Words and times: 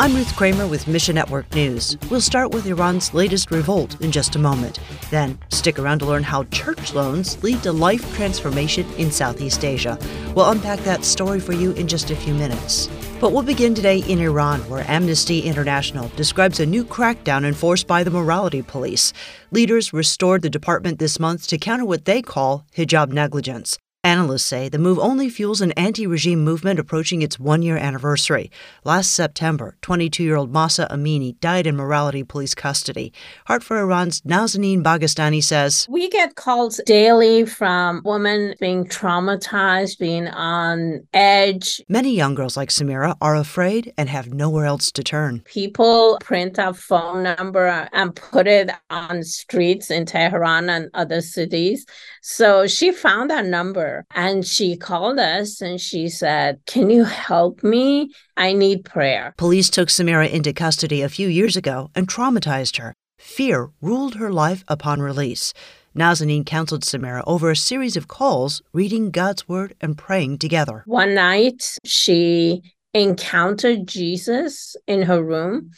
I'm 0.00 0.14
Ruth 0.14 0.36
Kramer 0.36 0.68
with 0.68 0.86
Mission 0.86 1.16
Network 1.16 1.52
News. 1.56 1.98
We'll 2.08 2.20
start 2.20 2.52
with 2.52 2.66
Iran's 2.66 3.12
latest 3.14 3.50
revolt 3.50 4.00
in 4.00 4.12
just 4.12 4.36
a 4.36 4.38
moment. 4.38 4.78
Then, 5.10 5.40
stick 5.48 5.76
around 5.76 5.98
to 5.98 6.06
learn 6.06 6.22
how 6.22 6.44
church 6.44 6.94
loans 6.94 7.42
lead 7.42 7.64
to 7.64 7.72
life 7.72 8.14
transformation 8.14 8.86
in 8.92 9.10
Southeast 9.10 9.64
Asia. 9.64 9.98
We'll 10.36 10.50
unpack 10.50 10.78
that 10.80 11.04
story 11.04 11.40
for 11.40 11.52
you 11.52 11.72
in 11.72 11.88
just 11.88 12.12
a 12.12 12.16
few 12.16 12.32
minutes. 12.32 12.88
But 13.20 13.32
we'll 13.32 13.42
begin 13.42 13.74
today 13.74 13.98
in 13.98 14.20
Iran, 14.20 14.60
where 14.70 14.88
Amnesty 14.88 15.40
International 15.40 16.06
describes 16.14 16.60
a 16.60 16.66
new 16.66 16.84
crackdown 16.84 17.44
enforced 17.44 17.88
by 17.88 18.04
the 18.04 18.12
morality 18.12 18.62
police. 18.62 19.12
Leaders 19.50 19.92
restored 19.92 20.42
the 20.42 20.48
department 20.48 21.00
this 21.00 21.18
month 21.18 21.48
to 21.48 21.58
counter 21.58 21.84
what 21.84 22.04
they 22.04 22.22
call 22.22 22.64
hijab 22.76 23.10
negligence. 23.10 23.76
Analysts 24.08 24.44
say 24.44 24.70
the 24.70 24.78
move 24.78 24.98
only 25.00 25.28
fuels 25.28 25.60
an 25.60 25.72
anti 25.72 26.06
regime 26.06 26.42
movement 26.42 26.80
approaching 26.80 27.20
its 27.20 27.38
one 27.38 27.60
year 27.60 27.76
anniversary. 27.76 28.50
Last 28.82 29.10
September, 29.10 29.76
22 29.82 30.24
year 30.24 30.36
old 30.36 30.50
Mahsa 30.50 30.88
Amini 30.90 31.38
died 31.40 31.66
in 31.66 31.76
morality 31.76 32.22
police 32.22 32.54
custody. 32.54 33.12
Heart 33.48 33.62
for 33.62 33.76
Iran's 33.78 34.22
Nazanin 34.22 34.82
Bagestani 34.82 35.44
says 35.44 35.86
We 35.90 36.08
get 36.08 36.36
calls 36.36 36.80
daily 36.86 37.44
from 37.44 38.00
women 38.02 38.54
being 38.58 38.86
traumatized, 38.86 39.98
being 39.98 40.28
on 40.28 41.06
edge. 41.12 41.82
Many 41.90 42.16
young 42.16 42.34
girls 42.34 42.56
like 42.56 42.70
Samira 42.70 43.14
are 43.20 43.36
afraid 43.36 43.92
and 43.98 44.08
have 44.08 44.32
nowhere 44.32 44.64
else 44.64 44.90
to 44.92 45.02
turn. 45.02 45.40
People 45.40 46.16
print 46.22 46.56
a 46.56 46.72
phone 46.72 47.24
number 47.24 47.86
and 47.92 48.16
put 48.16 48.46
it 48.46 48.70
on 48.88 49.22
streets 49.22 49.90
in 49.90 50.06
Tehran 50.06 50.70
and 50.70 50.88
other 50.94 51.20
cities. 51.20 51.84
So 52.22 52.66
she 52.66 52.90
found 52.90 53.28
that 53.30 53.44
number 53.44 53.97
and 54.14 54.46
she 54.46 54.76
called 54.76 55.18
us 55.18 55.60
and 55.60 55.80
she 55.80 56.08
said, 56.08 56.60
Can 56.66 56.90
you 56.90 57.04
help 57.04 57.62
me? 57.62 58.12
I 58.36 58.52
need 58.52 58.84
prayer. 58.84 59.34
Police 59.36 59.70
took 59.70 59.88
Samira 59.88 60.30
into 60.30 60.52
custody 60.52 61.02
a 61.02 61.08
few 61.08 61.28
years 61.28 61.56
ago 61.56 61.90
and 61.94 62.08
traumatized 62.08 62.78
her. 62.78 62.94
Fear 63.18 63.70
ruled 63.80 64.14
her 64.16 64.32
life 64.32 64.64
upon 64.68 65.02
release. 65.02 65.52
Nazanin 65.96 66.46
counseled 66.46 66.82
Samira 66.82 67.24
over 67.26 67.50
a 67.50 67.56
series 67.56 67.96
of 67.96 68.06
calls, 68.06 68.62
reading 68.72 69.10
God's 69.10 69.48
word 69.48 69.74
and 69.80 69.98
praying 69.98 70.38
together. 70.38 70.84
One 70.86 71.14
night, 71.14 71.76
she 71.84 72.62
encountered 72.94 73.86
Jesus 73.86 74.76
in 74.86 75.02
her 75.02 75.22
room. 75.22 75.72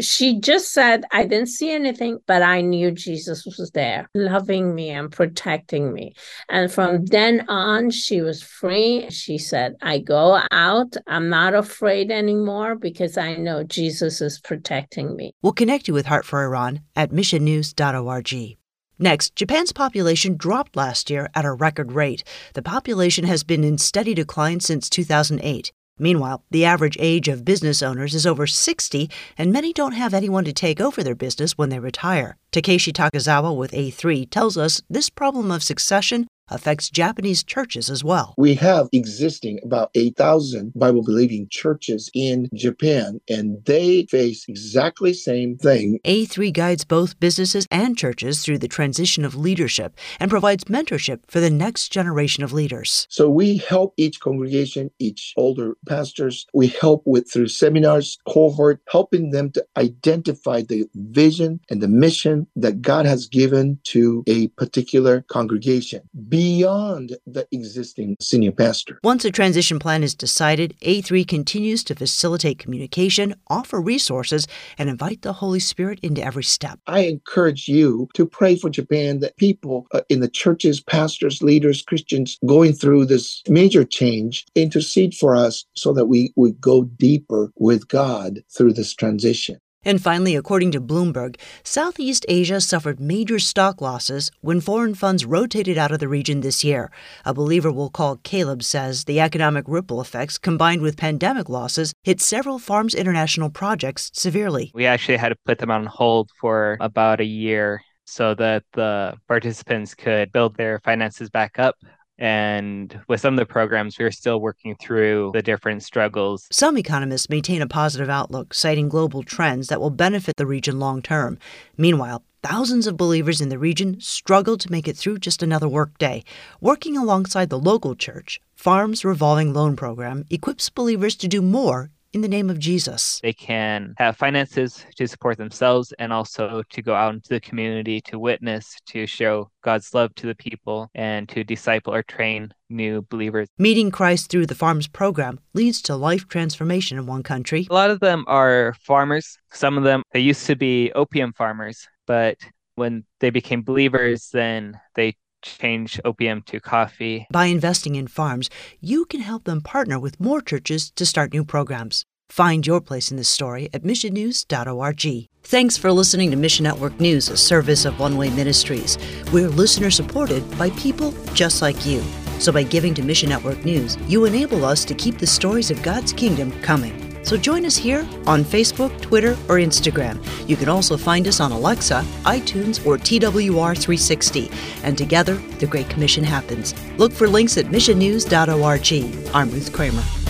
She 0.00 0.40
just 0.40 0.72
said, 0.72 1.04
I 1.12 1.24
didn't 1.24 1.48
see 1.48 1.70
anything, 1.70 2.18
but 2.26 2.42
I 2.42 2.60
knew 2.60 2.90
Jesus 2.90 3.44
was 3.44 3.70
there, 3.74 4.08
loving 4.14 4.74
me 4.74 4.90
and 4.90 5.10
protecting 5.10 5.92
me. 5.92 6.14
And 6.48 6.72
from 6.72 7.04
then 7.06 7.44
on, 7.48 7.90
she 7.90 8.20
was 8.20 8.42
free. 8.42 9.10
She 9.10 9.38
said, 9.38 9.74
I 9.82 9.98
go 9.98 10.40
out. 10.50 10.96
I'm 11.06 11.28
not 11.28 11.54
afraid 11.54 12.10
anymore 12.10 12.74
because 12.74 13.16
I 13.16 13.34
know 13.34 13.64
Jesus 13.64 14.20
is 14.20 14.40
protecting 14.40 15.16
me. 15.16 15.34
We'll 15.42 15.52
connect 15.52 15.88
you 15.88 15.94
with 15.94 16.06
Heart 16.06 16.24
for 16.24 16.42
Iran 16.42 16.80
at 16.96 17.10
missionnews.org. 17.10 18.58
Next, 18.98 19.34
Japan's 19.34 19.72
population 19.72 20.36
dropped 20.36 20.76
last 20.76 21.10
year 21.10 21.28
at 21.34 21.44
a 21.44 21.52
record 21.52 21.92
rate. 21.92 22.22
The 22.54 22.62
population 22.62 23.24
has 23.24 23.42
been 23.42 23.64
in 23.64 23.78
steady 23.78 24.14
decline 24.14 24.60
since 24.60 24.88
2008. 24.88 25.72
Meanwhile, 26.02 26.42
the 26.50 26.64
average 26.64 26.96
age 26.98 27.28
of 27.28 27.44
business 27.44 27.80
owners 27.80 28.12
is 28.12 28.26
over 28.26 28.44
60, 28.44 29.08
and 29.38 29.52
many 29.52 29.72
don't 29.72 29.92
have 29.92 30.12
anyone 30.12 30.44
to 30.44 30.52
take 30.52 30.80
over 30.80 31.00
their 31.00 31.14
business 31.14 31.56
when 31.56 31.68
they 31.68 31.78
retire. 31.78 32.36
Takeshi 32.50 32.92
Takazawa 32.92 33.56
with 33.56 33.70
A3 33.70 34.28
tells 34.28 34.58
us 34.58 34.82
this 34.90 35.08
problem 35.08 35.52
of 35.52 35.62
succession 35.62 36.26
affects 36.54 36.90
Japanese 36.90 37.42
churches 37.42 37.90
as 37.90 38.04
well. 38.04 38.34
We 38.36 38.54
have 38.54 38.88
existing 38.92 39.60
about 39.64 39.90
8,000 39.94 40.72
Bible 40.74 41.02
believing 41.02 41.48
churches 41.50 42.10
in 42.14 42.48
Japan, 42.54 43.20
and 43.28 43.64
they 43.64 44.06
face 44.06 44.44
exactly 44.48 45.12
same 45.12 45.56
thing. 45.56 45.98
A3 46.04 46.52
guides 46.52 46.84
both 46.84 47.18
businesses 47.20 47.66
and 47.70 47.96
churches 47.96 48.42
through 48.42 48.58
the 48.58 48.68
transition 48.68 49.24
of 49.24 49.34
leadership 49.34 49.98
and 50.20 50.30
provides 50.30 50.64
mentorship 50.64 51.20
for 51.28 51.40
the 51.40 51.50
next 51.50 51.90
generation 51.90 52.44
of 52.44 52.52
leaders. 52.52 53.06
So 53.10 53.28
we 53.28 53.58
help 53.58 53.94
each 53.96 54.20
congregation, 54.20 54.90
each 54.98 55.32
older 55.36 55.76
pastors, 55.88 56.46
we 56.52 56.68
help 56.68 57.02
with 57.06 57.30
through 57.30 57.48
seminars, 57.48 58.18
cohort, 58.28 58.80
helping 58.90 59.30
them 59.30 59.50
to 59.52 59.64
identify 59.76 60.62
the 60.62 60.88
vision 60.94 61.60
and 61.70 61.80
the 61.80 61.88
mission 61.88 62.46
that 62.56 62.82
God 62.82 63.06
has 63.06 63.26
given 63.26 63.78
to 63.84 64.24
a 64.26 64.48
particular 64.48 65.22
congregation. 65.28 66.02
Be 66.28 66.41
beyond 66.42 67.16
the 67.24 67.46
existing 67.52 68.16
senior 68.20 68.50
pastor. 68.50 68.98
Once 69.04 69.24
a 69.24 69.30
transition 69.30 69.78
plan 69.78 70.02
is 70.02 70.12
decided, 70.12 70.74
A3 70.80 71.24
continues 71.28 71.84
to 71.84 71.94
facilitate 71.94 72.58
communication, 72.58 73.36
offer 73.46 73.80
resources, 73.80 74.48
and 74.76 74.90
invite 74.90 75.22
the 75.22 75.34
Holy 75.34 75.60
Spirit 75.60 76.00
into 76.02 76.20
every 76.20 76.42
step. 76.42 76.80
I 76.88 77.02
encourage 77.02 77.68
you 77.68 78.08
to 78.14 78.26
pray 78.26 78.56
for 78.56 78.70
Japan 78.70 79.20
that 79.20 79.36
people 79.36 79.86
uh, 79.92 80.00
in 80.08 80.18
the 80.18 80.28
churches, 80.28 80.80
pastors, 80.80 81.44
leaders, 81.44 81.80
Christians 81.80 82.40
going 82.44 82.72
through 82.72 83.06
this 83.06 83.40
major 83.48 83.84
change 83.84 84.44
intercede 84.56 85.14
for 85.14 85.36
us 85.36 85.64
so 85.76 85.92
that 85.92 86.06
we 86.06 86.32
would 86.34 86.60
go 86.60 86.82
deeper 86.82 87.52
with 87.54 87.86
God 87.86 88.42
through 88.50 88.72
this 88.72 88.92
transition. 88.94 89.60
And 89.84 90.00
finally, 90.00 90.36
according 90.36 90.70
to 90.72 90.80
Bloomberg, 90.80 91.36
Southeast 91.64 92.24
Asia 92.28 92.60
suffered 92.60 93.00
major 93.00 93.40
stock 93.40 93.80
losses 93.80 94.30
when 94.40 94.60
foreign 94.60 94.94
funds 94.94 95.24
rotated 95.24 95.76
out 95.76 95.90
of 95.90 95.98
the 95.98 96.06
region 96.06 96.40
this 96.40 96.62
year. 96.62 96.90
A 97.24 97.34
believer 97.34 97.72
we'll 97.72 97.90
call 97.90 98.18
Caleb 98.22 98.62
says 98.62 99.04
the 99.04 99.18
economic 99.18 99.64
ripple 99.66 100.00
effects 100.00 100.38
combined 100.38 100.82
with 100.82 100.96
pandemic 100.96 101.48
losses 101.48 101.92
hit 102.04 102.20
several 102.20 102.60
Farms 102.60 102.94
International 102.94 103.50
projects 103.50 104.10
severely. 104.14 104.70
We 104.72 104.86
actually 104.86 105.16
had 105.16 105.30
to 105.30 105.36
put 105.44 105.58
them 105.58 105.70
on 105.70 105.86
hold 105.86 106.30
for 106.40 106.76
about 106.80 107.20
a 107.20 107.24
year 107.24 107.82
so 108.04 108.34
that 108.34 108.62
the 108.74 109.14
participants 109.26 109.94
could 109.94 110.32
build 110.32 110.56
their 110.56 110.80
finances 110.84 111.28
back 111.28 111.58
up 111.58 111.74
and 112.22 113.00
with 113.08 113.20
some 113.20 113.34
of 113.34 113.38
the 113.38 113.44
programs, 113.44 113.98
we 113.98 114.04
are 114.04 114.12
still 114.12 114.40
working 114.40 114.76
through 114.76 115.32
the 115.34 115.42
different 115.42 115.82
struggles. 115.82 116.46
Some 116.52 116.78
economists 116.78 117.28
maintain 117.28 117.60
a 117.60 117.66
positive 117.66 118.08
outlook, 118.08 118.54
citing 118.54 118.88
global 118.88 119.24
trends 119.24 119.66
that 119.66 119.80
will 119.80 119.90
benefit 119.90 120.36
the 120.36 120.46
region 120.46 120.78
long 120.78 121.02
term. 121.02 121.36
Meanwhile, 121.76 122.22
thousands 122.44 122.86
of 122.86 122.96
believers 122.96 123.40
in 123.40 123.48
the 123.48 123.58
region 123.58 124.00
struggle 124.00 124.56
to 124.58 124.70
make 124.70 124.86
it 124.86 124.96
through 124.96 125.18
just 125.18 125.42
another 125.42 125.68
workday. 125.68 126.22
Working 126.60 126.96
alongside 126.96 127.50
the 127.50 127.58
local 127.58 127.96
church, 127.96 128.40
Farms 128.54 129.04
Revolving 129.04 129.52
Loan 129.52 129.74
Program 129.74 130.24
equips 130.30 130.70
believers 130.70 131.16
to 131.16 131.26
do 131.26 131.42
more 131.42 131.90
in 132.12 132.20
the 132.20 132.28
name 132.28 132.50
of 132.50 132.58
Jesus. 132.58 133.20
They 133.22 133.32
can 133.32 133.94
have 133.98 134.16
finances 134.16 134.84
to 134.96 135.06
support 135.08 135.38
themselves 135.38 135.92
and 135.98 136.12
also 136.12 136.62
to 136.70 136.82
go 136.82 136.94
out 136.94 137.14
into 137.14 137.30
the 137.30 137.40
community 137.40 138.00
to 138.02 138.18
witness, 138.18 138.76
to 138.86 139.06
show 139.06 139.50
God's 139.62 139.94
love 139.94 140.14
to 140.16 140.26
the 140.26 140.34
people, 140.34 140.90
and 140.94 141.28
to 141.30 141.44
disciple 141.44 141.94
or 141.94 142.02
train 142.02 142.52
new 142.68 143.02
believers. 143.10 143.48
Meeting 143.58 143.90
Christ 143.90 144.30
through 144.30 144.46
the 144.46 144.54
Farms 144.54 144.88
program 144.88 145.40
leads 145.54 145.82
to 145.82 145.96
life 145.96 146.28
transformation 146.28 146.98
in 146.98 147.06
one 147.06 147.22
country. 147.22 147.66
A 147.70 147.74
lot 147.74 147.90
of 147.90 148.00
them 148.00 148.24
are 148.26 148.74
farmers. 148.80 149.36
Some 149.52 149.78
of 149.78 149.84
them, 149.84 150.02
they 150.12 150.20
used 150.20 150.46
to 150.46 150.56
be 150.56 150.92
opium 150.92 151.32
farmers, 151.32 151.86
but 152.06 152.38
when 152.74 153.04
they 153.20 153.30
became 153.30 153.62
believers, 153.62 154.30
then 154.32 154.80
they 154.94 155.14
change 155.42 156.00
opium 156.04 156.42
to 156.42 156.60
coffee. 156.60 157.26
By 157.30 157.46
investing 157.46 157.96
in 157.96 158.06
farms, 158.06 158.48
you 158.80 159.04
can 159.04 159.20
help 159.20 159.44
them 159.44 159.60
partner 159.60 159.98
with 159.98 160.20
more 160.20 160.40
churches 160.40 160.90
to 160.92 161.04
start 161.04 161.32
new 161.32 161.44
programs. 161.44 162.04
Find 162.28 162.66
your 162.66 162.80
place 162.80 163.10
in 163.10 163.18
this 163.18 163.28
story 163.28 163.68
at 163.74 163.82
missionnews.org. 163.82 165.28
Thanks 165.44 165.76
for 165.76 165.92
listening 165.92 166.30
to 166.30 166.36
Mission 166.36 166.64
Network 166.64 166.98
News, 166.98 167.28
a 167.28 167.36
service 167.36 167.84
of 167.84 168.00
One 168.00 168.16
Way 168.16 168.30
Ministries. 168.30 168.96
We're 169.32 169.48
listener 169.48 169.90
supported 169.90 170.42
by 170.56 170.70
people 170.70 171.12
just 171.34 171.60
like 171.60 171.84
you. 171.84 172.02
So 172.38 172.50
by 172.50 172.62
giving 172.62 172.94
to 172.94 173.02
Mission 173.02 173.28
Network 173.28 173.64
News, 173.64 173.98
you 174.08 174.24
enable 174.24 174.64
us 174.64 174.84
to 174.86 174.94
keep 174.94 175.18
the 175.18 175.26
stories 175.26 175.70
of 175.70 175.82
God's 175.82 176.12
kingdom 176.12 176.52
coming. 176.62 177.01
So 177.22 177.36
join 177.36 177.64
us 177.64 177.76
here 177.76 178.06
on 178.26 178.44
Facebook, 178.44 179.00
Twitter, 179.00 179.32
or 179.48 179.56
Instagram. 179.56 180.18
You 180.48 180.56
can 180.56 180.68
also 180.68 180.96
find 180.96 181.26
us 181.28 181.40
on 181.40 181.52
Alexa, 181.52 182.04
iTunes, 182.24 182.84
or 182.84 182.98
TWR360. 182.98 184.52
And 184.82 184.98
together, 184.98 185.34
the 185.58 185.66
Great 185.66 185.88
Commission 185.88 186.24
happens. 186.24 186.74
Look 186.98 187.12
for 187.12 187.28
links 187.28 187.56
at 187.58 187.66
missionnews.org. 187.66 189.34
I'm 189.34 189.50
Ruth 189.50 189.72
Kramer. 189.72 190.21